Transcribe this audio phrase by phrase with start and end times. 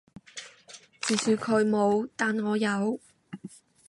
[0.99, 2.99] 至少佢冇，但我有